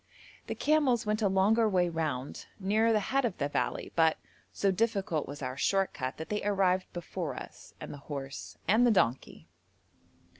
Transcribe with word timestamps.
The 0.47 0.55
camels 0.55 1.05
went 1.05 1.21
a 1.21 1.27
longer 1.27 1.69
way 1.69 1.87
round, 1.87 2.47
nearer 2.59 2.91
the 2.91 2.99
head 3.13 3.23
of 3.23 3.37
the 3.37 3.47
valley, 3.47 3.91
but, 3.95 4.17
so 4.51 4.71
difficult 4.71 5.27
was 5.27 5.43
our 5.43 5.55
short 5.55 5.93
cut 5.93 6.17
that 6.17 6.29
they 6.29 6.41
arrived 6.43 6.91
before 6.91 7.35
us, 7.35 7.75
and 7.79 7.93
the 7.93 7.99
horse, 8.09 8.57
and 8.67 8.83
the 8.83 8.89
donkey. 8.89 9.47